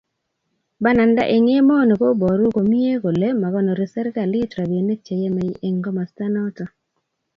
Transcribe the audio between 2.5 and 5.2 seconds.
komye kole makonori serkalit robinik che